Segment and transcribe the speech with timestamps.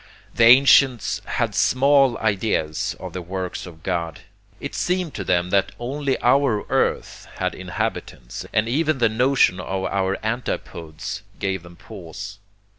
[0.33, 4.21] The ancients had small ideas of the works of God....
[4.59, 9.85] It seemed to them that only our earth had inhabitants, and even the notion of
[9.85, 12.39] our antipodes gave them pause.